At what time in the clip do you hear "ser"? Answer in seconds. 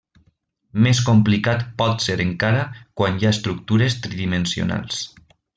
2.07-2.17